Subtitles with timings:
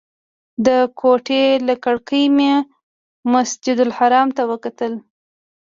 [0.65, 0.67] د
[0.99, 2.53] کوټې له کړکۍ مې
[3.33, 4.93] مسجدالحرام ته وکتل.